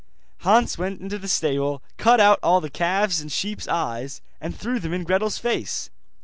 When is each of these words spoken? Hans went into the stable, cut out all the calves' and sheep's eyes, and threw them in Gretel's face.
Hans 0.39 0.79
went 0.79 0.99
into 0.99 1.19
the 1.19 1.27
stable, 1.27 1.83
cut 1.97 2.19
out 2.19 2.39
all 2.41 2.59
the 2.59 2.71
calves' 2.71 3.21
and 3.21 3.31
sheep's 3.31 3.67
eyes, 3.67 4.19
and 4.41 4.57
threw 4.57 4.79
them 4.79 4.93
in 4.95 5.03
Gretel's 5.03 5.37
face. 5.37 5.91